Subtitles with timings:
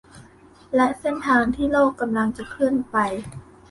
[0.75, 2.97] และเส้นทางที่โลกกำลังจะเคลื่อนไป